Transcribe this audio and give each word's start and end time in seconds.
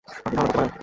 আপনি 0.09 0.35
ধারণা 0.35 0.41
করতে 0.43 0.53
পারবেন? 0.57 0.77